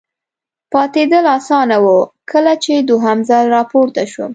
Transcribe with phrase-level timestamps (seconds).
[0.71, 1.85] پاتېدل اسانه و،
[2.31, 4.29] کله چې دوهم ځل را پورته شوم.